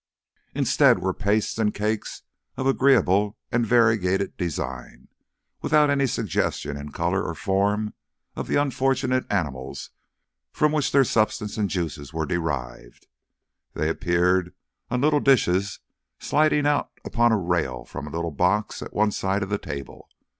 Instead 0.55 0.97
were 0.97 1.13
pastes 1.13 1.59
and 1.59 1.75
cakes 1.75 2.23
of 2.57 2.65
agreeable 2.65 3.37
and 3.51 3.67
variegated 3.67 4.35
design, 4.35 5.09
without 5.61 5.91
any 5.91 6.07
suggestion 6.07 6.75
in 6.75 6.91
colour 6.91 7.21
or 7.23 7.35
form 7.35 7.93
of 8.35 8.47
the 8.47 8.55
unfortunate 8.55 9.31
animals 9.31 9.91
from 10.51 10.71
which 10.71 10.91
their 10.91 11.03
substance 11.03 11.55
and 11.55 11.69
juices 11.69 12.11
were 12.11 12.25
derived. 12.25 13.05
They 13.75 13.89
appeared 13.89 14.55
on 14.89 15.01
little 15.01 15.19
dishes 15.19 15.79
sliding 16.19 16.65
out 16.65 16.89
upon 17.05 17.31
a 17.31 17.37
rail 17.37 17.85
from 17.85 18.07
a 18.07 18.11
little 18.11 18.31
box 18.31 18.81
at 18.81 18.93
one 18.95 19.11
side 19.11 19.43
of 19.43 19.49
the 19.49 19.59
table. 19.59 20.09